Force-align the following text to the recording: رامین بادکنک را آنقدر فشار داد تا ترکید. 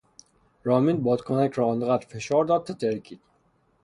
رامین 0.63 1.03
بادکنک 1.03 1.53
را 1.53 1.67
آنقدر 1.67 2.05
فشار 2.07 2.45
داد 2.45 2.63
تا 2.63 2.73
ترکید. 2.73 3.19